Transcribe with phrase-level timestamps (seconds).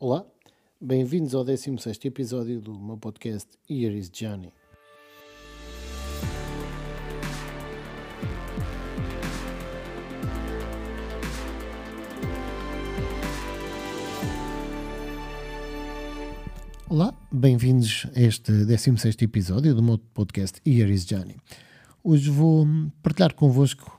[0.00, 0.24] Olá,
[0.80, 4.52] bem-vindos ao 16 episódio do meu podcast Here is Johnny.
[16.88, 21.34] Olá, bem-vindos a este 16 episódio do meu podcast Here is Johnny.
[22.04, 22.64] Hoje vou
[23.02, 23.97] partilhar convosco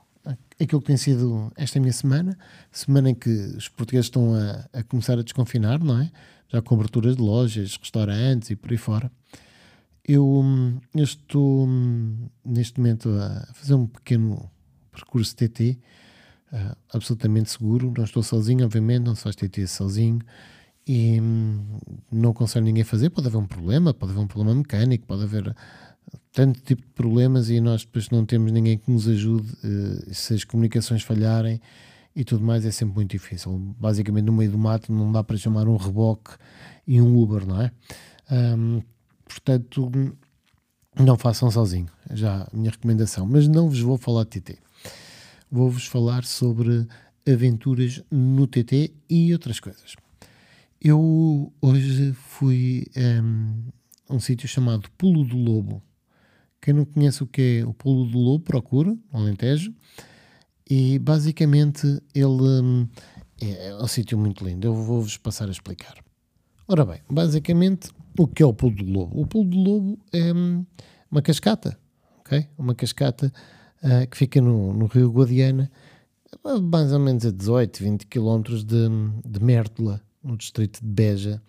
[0.64, 2.36] aquilo que tem sido esta minha semana,
[2.70, 6.10] semana em que os portugueses estão a, a começar a desconfinar, não é?
[6.48, 9.10] Já com aberturas de lojas, restaurantes e por aí fora.
[10.04, 10.42] Eu,
[10.94, 11.68] eu estou
[12.44, 14.50] neste momento a fazer um pequeno
[14.90, 15.78] percurso TT,
[16.52, 17.92] uh, eh, absolutamente seguro.
[17.96, 20.18] Não estou sozinho, obviamente, não se faz TT sozinho
[20.86, 21.78] e hum,
[22.10, 23.10] não aconselho ninguém a fazer.
[23.10, 25.54] Pode haver um problema, pode haver um problema mecânico, pode haver
[26.32, 30.34] tanto tipo de problemas e nós depois não temos ninguém que nos ajude uh, se
[30.34, 31.60] as comunicações falharem
[32.14, 33.56] e tudo mais é sempre muito difícil.
[33.78, 36.32] Basicamente no meio do mato não dá para chamar um reboque
[36.86, 37.70] e um Uber, não é?
[38.30, 38.82] Um,
[39.24, 39.90] portanto,
[40.98, 43.26] não façam sozinho, já a minha recomendação.
[43.26, 44.58] Mas não vos vou falar de TT.
[45.50, 46.86] Vou-vos falar sobre
[47.26, 49.96] aventuras no TT e outras coisas.
[50.80, 53.64] Eu hoje fui um,
[54.08, 55.82] a um sítio chamado Pulo do Lobo
[56.60, 59.72] quem não conhece o que é o Pulo do Lobo, procura, Alentejo.
[60.68, 62.88] E basicamente ele hum,
[63.40, 64.66] é, é um sítio muito lindo.
[64.66, 65.94] Eu vou-vos passar a explicar.
[66.68, 69.20] Ora bem, basicamente o que é o Pulo do Lobo?
[69.20, 70.64] O Pulo do Lobo é hum,
[71.10, 71.78] uma cascata,
[72.20, 72.46] ok?
[72.58, 73.32] Uma cascata
[73.82, 75.70] uh, que fica no, no Rio Guadiana,
[76.44, 78.88] mais ou menos a 18, 20 km de,
[79.26, 81.42] de Mértola, no distrito de Beja,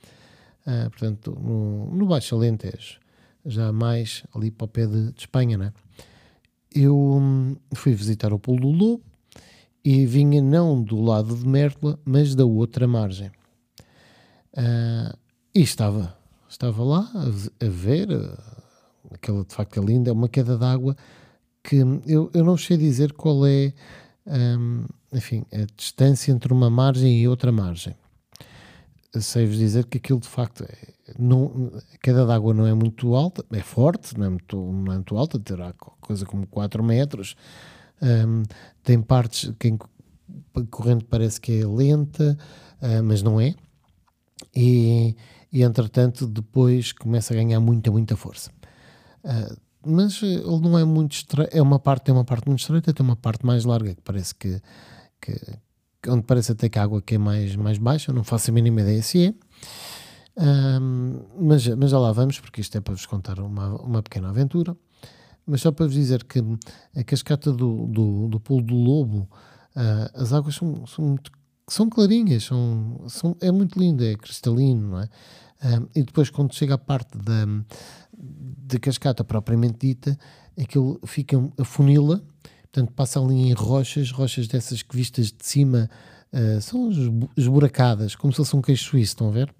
[0.65, 3.01] uh, portanto, no, no Baixo Alentejo
[3.45, 5.73] já mais ali para o pé de, de Espanha, né?
[6.73, 9.03] Eu hum, fui visitar o Pulo do Lobo
[9.83, 13.31] e vinha não do lado de Mértola, mas da outra margem.
[14.53, 15.17] Uh,
[15.53, 16.17] e estava,
[16.49, 18.37] estava lá a, a ver, uh,
[19.11, 20.95] aquela de facto é linda, é uma queda d'água
[21.63, 23.73] que eu, eu não sei dizer qual é
[24.25, 27.95] um, enfim, a distância entre uma margem e outra margem
[29.19, 33.43] sei-vos dizer que aquilo de facto é, não, a queda d'água não é muito alta,
[33.51, 37.35] é forte, não é muito, não é muito alta, terá coisa como 4 metros.
[38.01, 38.43] Um,
[38.83, 39.77] tem partes que
[40.55, 42.37] a corrente parece que é lenta,
[42.81, 43.53] uh, mas não é.
[44.55, 45.15] E,
[45.51, 48.51] e entretanto, depois começa a ganhar muita, muita força.
[49.23, 49.55] Uh,
[49.85, 53.05] mas ele não é muito estreito, é uma parte, tem uma parte muito estreita, tem
[53.05, 54.61] uma parte mais larga que parece que,
[55.19, 55.35] que
[56.07, 58.81] onde parece até que a água que é mais, mais baixa, não faço a mínima
[58.81, 59.33] ideia se é.
[60.37, 64.29] Um, mas, mas já lá vamos, porque isto é para vos contar uma, uma pequena
[64.29, 64.75] aventura.
[65.45, 66.39] Mas só para vos dizer que
[66.95, 69.27] a cascata do, do, do Pulo do Lobo,
[69.75, 71.31] uh, as águas são, são, muito,
[71.67, 75.09] são clarinhas, são, são, é muito lindo, é cristalino, não é?
[75.63, 77.45] Um, e depois, quando chega à parte da,
[78.17, 80.17] da cascata propriamente dita,
[80.59, 82.23] aquilo fica a funila
[82.71, 85.89] portanto passa ali em rochas, rochas dessas que vistas de cima
[86.31, 86.89] uh, são
[87.35, 89.53] esburacadas, como se fosse um queixo suíço, estão a ver?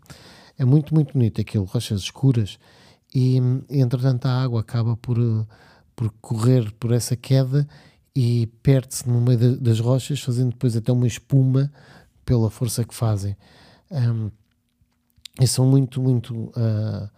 [0.57, 2.57] É muito, muito bonito aquilo, rochas escuras,
[3.13, 3.37] e,
[3.69, 5.17] entretanto a água acaba por,
[5.95, 7.67] por correr por essa queda
[8.15, 11.71] e perde-se no meio das rochas, fazendo depois até uma espuma
[12.23, 13.35] pela força que fazem.
[13.89, 14.31] Um,
[15.39, 17.09] e são muito, muito uh,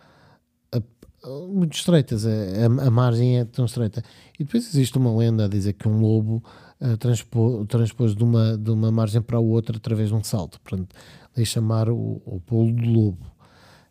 [1.49, 4.03] muito estreitas, a, a, a, margem é tão estreita.
[4.39, 6.43] E depois existe uma lenda a dizer que um lobo
[6.81, 10.59] uh, transpô, transpôs de uma, de uma margem para a outra através de um salto,
[10.61, 10.95] portanto,
[11.35, 13.33] daí chamar o, o polo do lobo.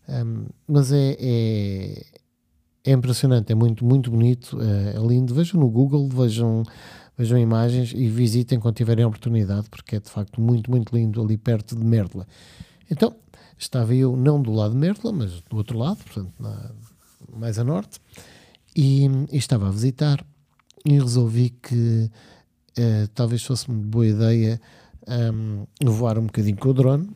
[0.09, 2.05] Um, mas é, é,
[2.85, 5.35] é, impressionante, é muito, muito bonito, é, é, lindo.
[5.35, 6.63] Vejam no Google, vejam,
[7.17, 11.39] vejam imagens e visitem quando tiverem oportunidade, porque é de facto muito, muito lindo ali
[11.39, 12.27] perto de Mértola.
[12.91, 13.15] Então,
[13.57, 16.73] estava eu não do lado de Mértola, mas do outro lado, portanto, na,
[17.33, 18.01] mais a norte,
[18.77, 20.25] e, e estava a visitar
[20.85, 22.11] e resolvi que
[22.79, 24.61] uh, talvez fosse uma boa ideia
[25.09, 27.11] um, voar um bocadinho com o drone,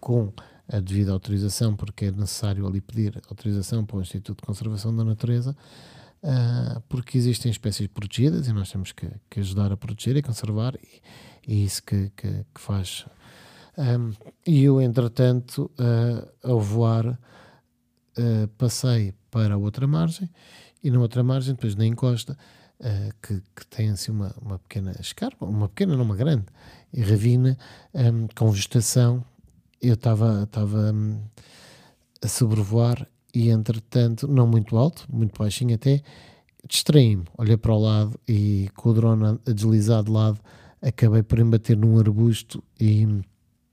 [0.00, 0.32] com
[0.68, 5.04] a devida autorização, porque é necessário ali pedir autorização para o Instituto de Conservação da
[5.04, 5.56] Natureza,
[6.22, 10.74] uh, porque existem espécies protegidas e nós temos que, que ajudar a proteger e conservar,
[10.76, 13.06] e, e isso que, que, que faz.
[13.76, 14.12] Um,
[14.46, 17.18] e eu, entretanto, uh, ao voar,
[18.58, 20.30] passei para a outra margem
[20.84, 22.36] e na outra margem, depois na encosta,
[22.78, 26.44] uh, que, que, tem assim uma, uma pequena escarpa, uma pequena, não uma grande,
[26.96, 27.56] ravina,
[27.94, 29.24] um, ehm, com vegetação.
[29.80, 30.48] Eu estava
[30.94, 31.18] um,
[32.22, 36.02] a sobrevoar e, entretanto, não muito alto, muito baixinho até,
[36.68, 40.38] distraí-me, olhei para o lado e com o drone a deslizar de lado,
[40.80, 43.06] acabei por embater num arbusto e,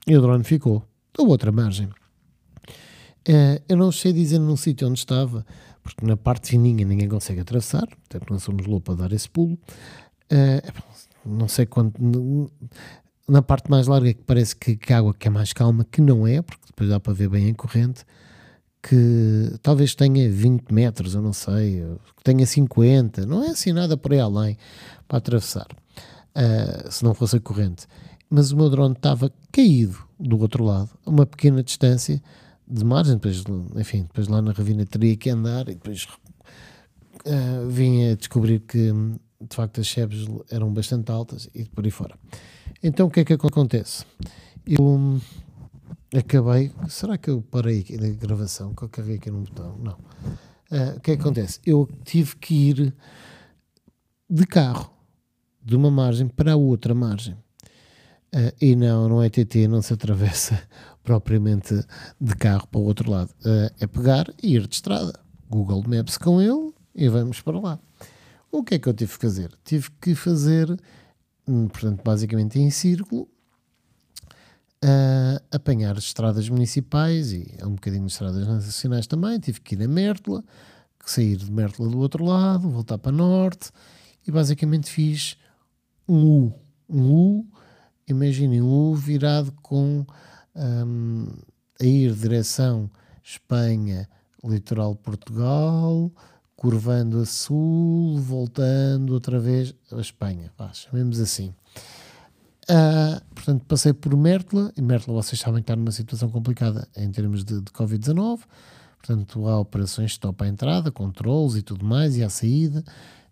[0.06, 0.84] e o drone ficou
[1.16, 1.90] da outra margem.
[3.28, 5.44] Uh, eu não sei dizer num sítio onde estava,
[5.82, 9.58] porque na parte fininha ninguém consegue atravessar, portanto não somos loucos para dar esse pulo.
[10.32, 10.72] Uh,
[11.24, 12.00] não sei quanto.
[13.28, 16.26] Na parte mais larga, que parece que, a água que é mais calma, que não
[16.26, 18.04] é, porque depois dá para ver bem em corrente,
[18.82, 21.84] que talvez tenha 20 metros, eu não sei,
[22.16, 24.56] que tenha 50, não é assim nada por aí além
[25.06, 27.86] para atravessar, uh, se não fosse a corrente.
[28.28, 32.22] Mas o meu drone estava caído do outro lado, a uma pequena distância
[32.70, 33.42] de margem, depois,
[33.76, 36.06] enfim, depois lá na ravina teria que andar e depois
[37.26, 38.92] uh, vim a descobrir que
[39.40, 42.14] de facto as chebes eram bastante altas e por aí fora.
[42.82, 44.04] Então o que é que acontece?
[44.66, 45.20] Eu
[46.14, 46.72] acabei.
[46.88, 48.74] Será que eu parei aqui na gravação?
[48.74, 49.76] Que eu carreguei aqui num botão?
[49.78, 49.98] Não.
[50.70, 51.60] Uh, o que é que acontece?
[51.66, 52.94] Eu tive que ir
[54.28, 54.92] de carro
[55.62, 57.34] de uma margem para a outra margem.
[58.32, 60.62] Uh, e não, não é TT, não se atravessa
[61.02, 61.74] propriamente
[62.20, 63.30] de carro para o outro lado.
[63.40, 65.18] Uh, é pegar e ir de estrada.
[65.48, 67.78] Google Maps com ele e vamos para lá.
[68.52, 69.52] O que é que eu tive que fazer?
[69.64, 70.70] Tive que fazer,
[71.46, 73.28] hum, portanto, basicamente em círculo,
[74.84, 79.38] uh, apanhar estradas municipais e um bocadinho de estradas nacionais também.
[79.38, 80.44] Tive que ir a Mértola,
[81.04, 83.70] sair de Mértola do outro lado, voltar para norte
[84.26, 85.36] e basicamente fiz
[86.08, 86.54] um U.
[86.88, 87.46] Um U,
[88.06, 90.04] imaginem um U virado com
[90.54, 91.26] um,
[91.80, 92.90] a ir direção
[93.22, 94.08] Espanha,
[94.44, 96.10] litoral Portugal,
[96.56, 101.54] curvando a sul, voltando outra vez a Espanha, vá, chamemos assim.
[102.68, 107.10] Uh, portanto, passei por Mértola, e Mértola vocês sabem que está numa situação complicada em
[107.10, 108.40] termos de, de Covid-19,
[108.98, 112.84] portanto há operações stop à entrada, controles e tudo mais, e à saída.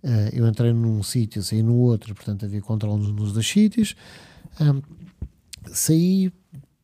[0.02, 3.94] Uh, eu entrei num sítio, saí no outro, portanto havia controles nos dois sítios.
[4.60, 4.82] Uh,
[5.66, 6.32] saí,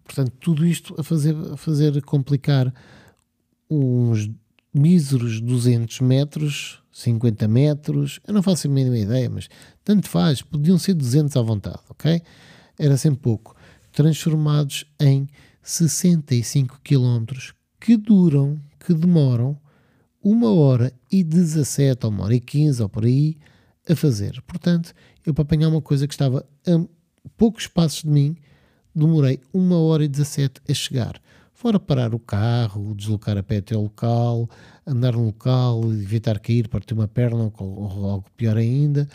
[0.04, 2.72] portanto, tudo isto a fazer, a fazer complicar
[3.70, 4.30] uns
[4.72, 9.48] míseros 200 metros, 50 metros, eu não faço a mínima ideia, mas
[9.84, 12.22] tanto faz, podiam ser 200 à vontade, ok?
[12.78, 13.56] Era sempre pouco.
[13.92, 15.28] Transformados em
[15.62, 19.58] 65 quilómetros que duram, que demoram
[20.22, 23.36] uma hora e 17 ou uma hora e 15 ou por aí
[23.88, 24.42] a fazer.
[24.46, 24.92] Portanto,
[25.24, 28.36] eu para apanhar uma coisa que estava a poucos passos de mim,
[28.94, 31.20] demorei uma hora e 17 a chegar.
[31.52, 34.48] Fora parar o carro, deslocar a pé até o local,
[34.86, 39.08] andar no local, evitar cair, partir uma perna ou algo pior ainda,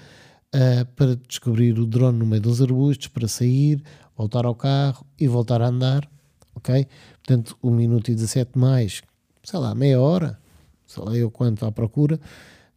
[0.56, 3.84] uh, para descobrir o drone no meio dos arbustos, para sair,
[4.18, 6.10] voltar ao carro e voltar a andar,
[6.56, 6.88] ok?
[7.24, 9.02] Portanto, 1 minuto e 17 mais,
[9.44, 10.40] sei lá, meia hora,
[10.88, 12.20] sei lá eu quanto à procura,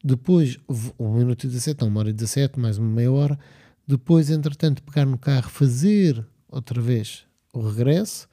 [0.05, 0.59] depois
[0.99, 3.39] 1 minuto e 17, não, 1 hora e 17, mais uma meia hora,
[3.87, 8.29] depois, entretanto, pegar no carro, fazer outra vez o regresso,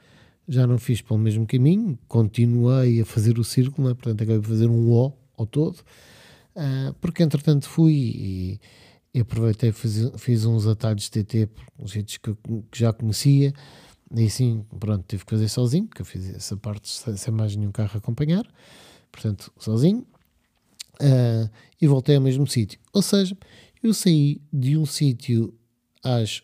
[0.48, 3.94] já não fiz pelo mesmo caminho, continuei a fazer o círculo, né?
[3.94, 5.78] portanto acabei por fazer um O ao todo,
[6.56, 8.60] uh, porque entretanto fui e,
[9.14, 12.34] e aproveitei, fiz, fiz uns atalhos de TT, uns sítios que,
[12.72, 13.54] que, já conhecia,
[14.14, 17.56] e assim, pronto, tive que fazer sozinho, porque eu fiz essa parte sem, sem mais
[17.56, 18.46] nenhum carro acompanhar,
[19.12, 20.06] portanto, sozinho,
[21.02, 21.50] uh,
[21.80, 22.80] e voltei ao mesmo sítio.
[22.92, 23.38] Ou seja,
[23.82, 25.54] eu saí de um sítio
[26.04, 26.42] às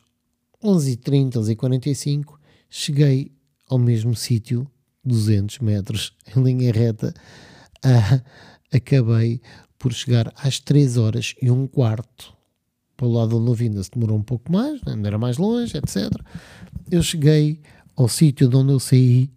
[0.66, 2.34] 11h30, 11h45,
[2.70, 3.32] cheguei
[3.70, 4.68] ao mesmo sítio,
[5.04, 7.14] 200 metros em linha reta,
[7.86, 8.22] uh,
[8.76, 9.42] acabei
[9.78, 12.34] por chegar às 3 horas e um quarto.
[12.98, 15.78] Para o lado eu vim, se demorou um pouco mais, né, ainda era mais longe,
[15.78, 16.12] etc.
[16.90, 17.62] Eu cheguei
[17.96, 19.30] ao sítio de onde eu saí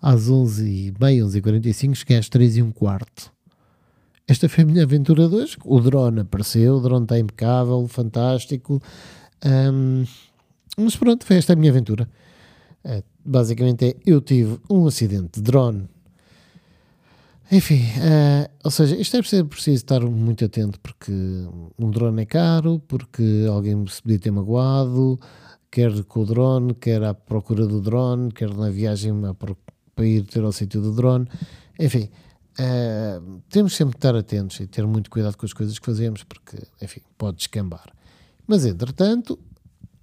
[0.00, 3.32] às 11h30, 11h45, cheguei às 3 e um quarto.
[4.26, 5.56] Esta foi a minha aventura de hoje.
[5.64, 8.82] O drone apareceu, o drone está impecável, fantástico.
[9.42, 10.04] Um,
[10.78, 12.08] mas pronto, foi esta a minha aventura.
[12.84, 15.88] É, basicamente é, eu tive um acidente de drone.
[17.50, 21.12] Enfim, uh, ou seja, isto é preciso, preciso estar muito atento porque
[21.78, 25.18] um drone é caro, porque alguém se podia ter magoado,
[25.70, 29.14] quer com o drone, quer à procura do drone, quer na viagem
[29.94, 31.26] para ir ter ao sítio do drone.
[31.78, 32.10] Enfim,
[32.60, 36.24] uh, temos sempre que estar atentos e ter muito cuidado com as coisas que fazemos
[36.24, 37.92] porque, enfim, pode descambar.
[38.46, 39.38] Mas, entretanto,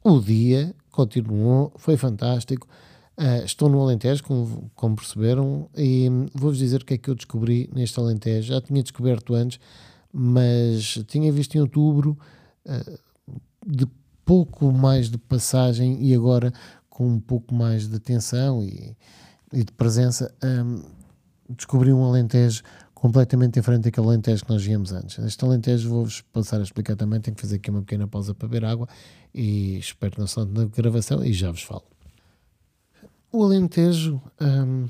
[0.06, 2.68] o dia continuou, foi fantástico.
[3.18, 7.16] Uh, estou no Alentejo, como, como perceberam, e vou-vos dizer o que é que eu
[7.16, 8.54] descobri neste Alentejo.
[8.54, 9.60] Já tinha descoberto antes,
[10.14, 12.16] mas tinha visto em outubro
[12.66, 13.00] uh,
[13.66, 13.88] de
[14.24, 16.54] pouco mais de passagem e agora
[16.88, 18.96] com um pouco mais de atenção e,
[19.52, 20.84] e de presença, um,
[21.50, 22.62] descobri um Alentejo
[23.06, 25.20] completamente diferente daquele Alentejo que nós víamos antes.
[25.20, 28.48] Este Alentejo vou-vos passar a explicar também, tenho que fazer aqui uma pequena pausa para
[28.48, 28.88] beber água
[29.32, 31.84] e espero que não se na gravação e já vos falo.
[33.32, 34.90] O Alentejo, um,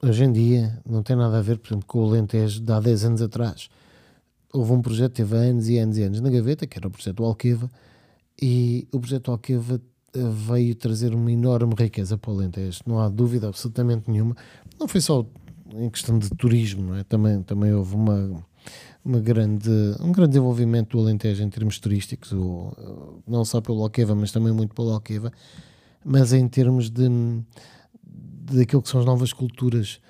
[0.00, 2.78] hoje em dia não tem nada a ver, por exemplo, com o Alentejo de há
[2.78, 3.68] 10 anos atrás.
[4.52, 6.90] Houve um projeto que teve anos e anos e anos na gaveta, que era o
[6.90, 7.68] projeto Alqueva,
[8.40, 9.80] e o projeto Alqueva
[10.14, 14.36] eh, veio trazer uma enorme riqueza para o Alentejo, não há dúvida absolutamente nenhuma.
[14.78, 15.26] Não foi só
[15.74, 17.04] em questão de turismo, é?
[17.04, 18.44] também, também houve uma,
[19.04, 19.70] uma grande,
[20.00, 22.32] um grande desenvolvimento do Alentejo em termos turísticos,
[23.26, 25.32] não só pelo Alqueva, mas também muito pelo Alqueva,
[26.04, 27.08] mas em termos de,
[28.04, 30.00] de aquilo que são as novas culturas,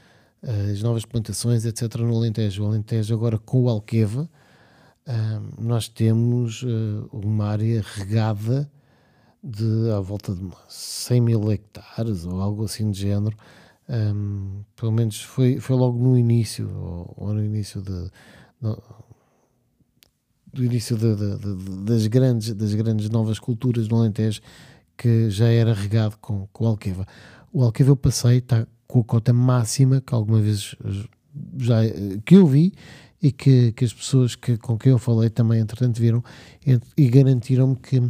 [0.42, 1.96] eh, as novas plantações, etc.
[1.96, 2.64] no Alentejo.
[2.64, 4.28] O Alentejo agora com o Alqueva,
[5.06, 6.64] eh, nós temos
[7.12, 8.70] uma área regada
[9.42, 13.36] de à volta de 100 mil hectares ou algo assim de género.
[13.88, 18.10] Um, pelo menos foi, foi logo no início, ou, ou no início de,
[18.60, 18.82] no,
[20.52, 24.40] do início de, de, de, das, grandes, das grandes novas culturas no Alentejo
[24.96, 27.06] que já era regado com, com o Alqueva.
[27.52, 30.74] O Alqueva eu passei, está com a cota máxima que alguma vez
[31.58, 31.76] já
[32.24, 32.72] que eu vi
[33.22, 36.24] e que, que as pessoas que, com quem eu falei também entretanto viram
[36.66, 38.02] e, e garantiram-me que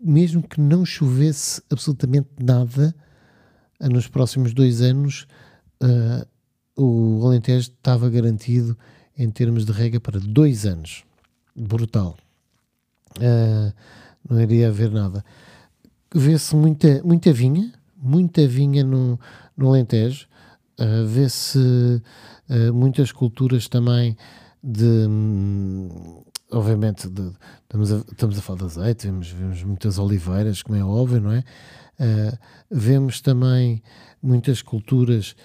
[0.00, 2.94] mesmo que não chovesse absolutamente nada
[3.88, 5.26] nos próximos dois anos,
[5.82, 6.26] uh,
[6.76, 8.76] o Alentejo estava garantido
[9.16, 11.04] em termos de rega para dois anos.
[11.56, 12.16] Brutal.
[13.16, 13.72] Uh,
[14.28, 15.24] não iria haver nada.
[16.14, 19.18] Vê-se muita, muita vinha, muita vinha no,
[19.56, 20.26] no Alentejo.
[20.78, 22.02] Uh, Vê-se
[22.74, 24.16] muitas culturas também
[24.62, 24.84] de.
[24.84, 27.32] Hum, obviamente, de,
[27.62, 31.32] estamos, a, estamos a falar de azeite, vemos, vemos muitas oliveiras, como é óbvio, não
[31.32, 31.44] é?
[32.00, 32.36] Uh,
[32.70, 33.82] vemos também
[34.22, 35.36] muitas culturas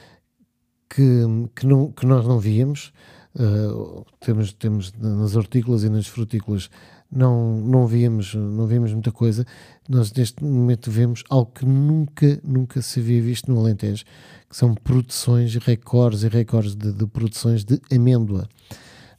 [0.90, 2.94] que, que, não, que nós não víamos.
[3.36, 6.70] Uh, temos, temos nas hortícolas e nas frutícolas
[7.12, 9.46] não, não, víamos, não víamos muita coisa.
[9.88, 14.06] Nós neste momento vemos algo que nunca, nunca se havia visto no Alentejo,
[14.50, 18.48] que são produções, recordes e recordes de, de produções de amêndoa.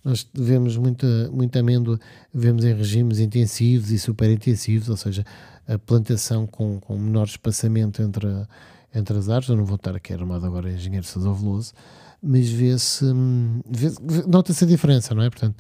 [0.03, 1.99] Nós vemos muita, muita amêndoa,
[2.33, 5.25] vemos em regimes intensivos e super intensivos, ou seja,
[5.67, 8.29] a plantação com, com menor espaçamento entre,
[8.95, 9.49] entre as árvores.
[9.49, 11.73] Eu não vou estar aqui armado agora engenheiro Sousa Veloso,
[12.23, 13.05] mas vê-se,
[13.69, 13.91] vê,
[14.27, 15.31] nota-se a diferença, não é?
[15.31, 15.57] Portanto,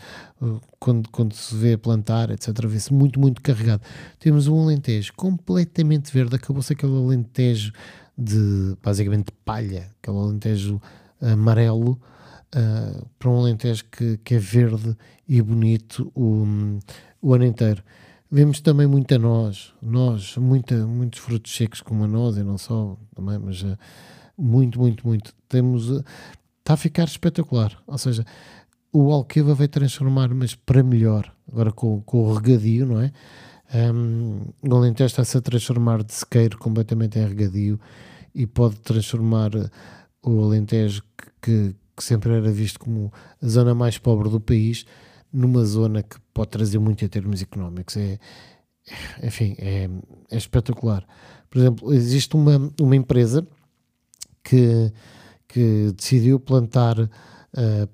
[0.78, 3.82] quando, quando se vê plantar, etc., vê-se muito, muito carregado.
[4.18, 7.72] Temos um alentejo completamente verde, acabou-se aquele alentejo
[8.16, 10.80] de, basicamente, palha, aquele alentejo
[11.20, 12.00] amarelo,
[12.54, 14.96] uh, para um Alentejo que, que é verde
[15.28, 16.46] e bonito o,
[17.20, 17.82] o ano inteiro.
[18.36, 22.94] Vemos também muita noz, nós, muita, muitos frutos secos como a noz, e não só,
[23.14, 23.78] também, mas uh,
[24.36, 25.32] muito, muito, muito.
[25.48, 26.04] Temos, uh,
[26.58, 27.82] está a ficar espetacular.
[27.86, 28.26] Ou seja,
[28.92, 33.10] o Alqueva vai transformar, mas para melhor, agora com, com o regadio, não é?
[33.74, 37.80] Um, o Alentejo está-se a transformar de sequeiro completamente em regadio
[38.34, 39.52] e pode transformar
[40.22, 43.10] o Alentejo que, que, que sempre era visto como
[43.42, 44.84] a zona mais pobre do país,
[45.36, 47.96] numa zona que pode trazer muito em termos económicos.
[47.96, 48.18] É,
[49.22, 49.88] enfim, é,
[50.30, 51.06] é espetacular.
[51.50, 53.46] Por exemplo, existe uma, uma empresa
[54.42, 54.90] que,
[55.46, 57.08] que decidiu plantar uh,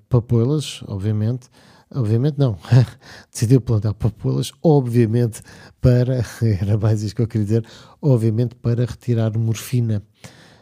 [0.07, 1.49] papoilas, obviamente,
[1.93, 2.57] obviamente não,
[3.31, 5.41] decidiu plantar papoilas, obviamente
[5.81, 6.23] para,
[6.61, 7.65] era mais isso que eu queria dizer,
[8.01, 10.01] obviamente para retirar morfina.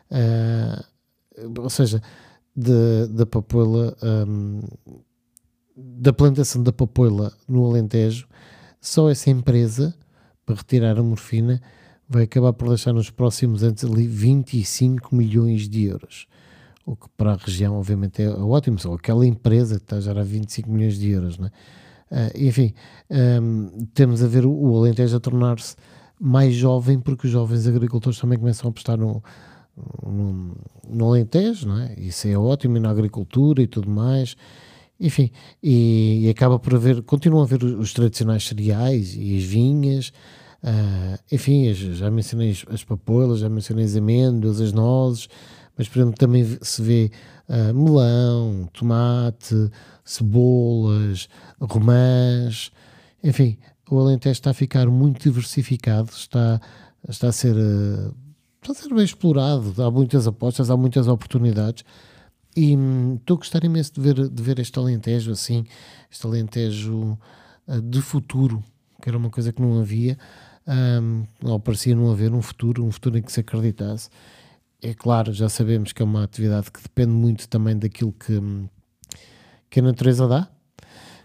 [0.10, 2.02] Uh, ou seja,
[2.56, 3.96] da papoila,
[4.28, 4.60] um,
[5.84, 8.28] da plantação da papoila no Alentejo,
[8.80, 9.96] só essa empresa,
[10.46, 11.62] para retirar a morfina,
[12.10, 16.28] vai acabar por deixar nos próximos anos ali 25 milhões de euros.
[16.86, 18.80] O que para a região, obviamente, é ótimo.
[18.80, 21.52] Só aquela empresa que está a gerar 25 milhões de euros, né?
[22.12, 22.74] Uh, enfim,
[23.10, 25.76] um, temos a ver o, Alentejo a tornar-se
[26.20, 29.24] mais jovem, porque os jovens agricultores também começam a apostar no,
[30.06, 30.58] no,
[30.90, 31.96] no Alentejo, não é?
[31.98, 34.36] Isso é ótimo, e na agricultura e tudo mais.
[35.02, 35.32] Enfim,
[35.64, 40.14] e, e acaba por haver, continuam a haver os, tradicionais cereais e as vinhas,
[40.64, 45.28] uh, enfim, já mencionei as, as já mencionei as amêndoas, as nozes,
[45.76, 47.12] mas por exemplo também se vê
[47.50, 49.72] uh, melão, tomate,
[50.06, 51.28] cebolas,
[51.60, 52.72] romãs,
[53.24, 53.58] enfim,
[53.90, 56.62] o Alentejo está a ficar muito diversificado, está,
[57.10, 58.14] está a ser uh,
[58.62, 61.84] está a ser bem explorado, há muitas apostas, há muitas oportunidades
[62.56, 65.66] e hum, estou a gostar imenso de ver, de ver este Alentejo assim,
[66.10, 67.18] este Alentejo
[67.68, 68.64] uh, de futuro,
[69.02, 70.18] que era uma coisa que não havia,
[70.68, 74.10] um, ou parecia não haver um futuro, um futuro em que se acreditasse.
[74.82, 78.68] É claro, já sabemos que é uma atividade que depende muito também daquilo que, hum,
[79.70, 80.48] que a natureza dá,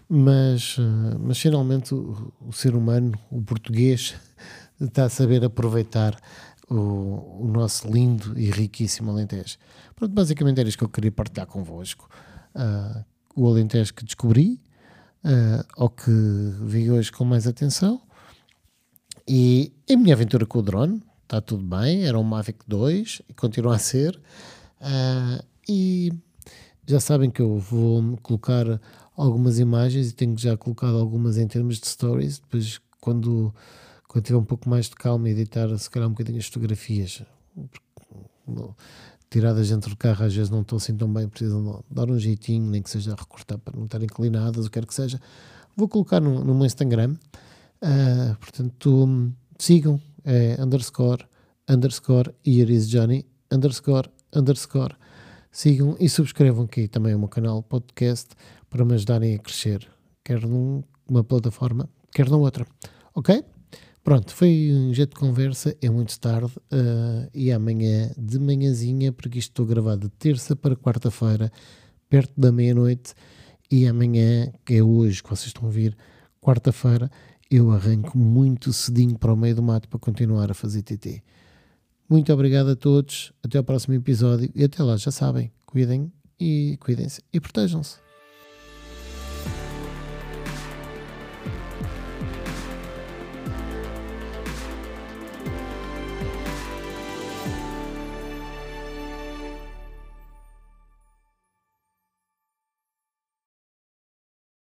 [0.09, 4.15] mas, uh, mas finalmente o, o ser humano, o português,
[4.79, 6.17] está a saber aproveitar
[6.69, 9.57] o, o, nosso lindo e riquíssimo Alentejo.
[9.95, 12.09] Pronto, basicamente era isto que eu queria partilhar convosco.
[12.55, 13.03] Uh,
[13.35, 14.59] o Alentejo que descobri,
[15.23, 16.11] uh, ou que
[16.61, 18.01] vi hoje com mais atenção,
[19.27, 23.33] e a minha aventura com o drone, está tudo bem, era um Mavic 2 e
[23.33, 24.19] continua a ser.
[24.79, 26.13] Uh, e
[26.87, 28.65] já sabem que eu vou colocar
[29.15, 32.39] algumas imagens e tenho já colocado algumas em termos de stories.
[32.39, 33.53] Depois, quando,
[34.17, 37.21] quando tiver um pouco mais de calma, editar se calhar um bocadinho as fotografias
[39.29, 42.67] tiradas dentro do carro, às vezes não estão assim tão bem, precisam dar um jeitinho,
[42.67, 45.21] nem que seja recortar para não estar inclinadas, o que quer que seja.
[45.75, 47.15] Vou colocar no, no meu Instagram.
[47.79, 51.23] Uh, portanto, sigam, é underscore,
[51.69, 54.95] underscore, here is Johnny, underscore, underscore
[55.51, 58.29] sigam e subscrevam aqui também o meu canal podcast
[58.67, 59.87] para me ajudarem a crescer,
[60.23, 62.65] quer numa plataforma, quer na outra.
[63.13, 63.43] Ok?
[64.07, 69.37] Pronto, foi um jeito de conversa, é muito tarde uh, e amanhã de manhãzinha, porque
[69.37, 71.51] isto estou gravado de terça para quarta-feira,
[72.07, 73.13] perto da meia-noite,
[73.69, 75.93] e amanhã, que é hoje que vocês estão a ouvir,
[76.39, 77.11] quarta-feira,
[77.51, 81.21] eu arranco muito cedinho para o meio do mato para continuar a fazer TT.
[82.09, 86.09] Muito obrigado a todos, até ao próximo episódio e até lá, já sabem, cuidem
[86.39, 88.06] e cuidem-se e protejam-se.